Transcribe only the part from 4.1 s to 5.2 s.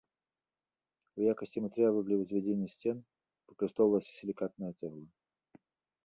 сілікатная цэгла.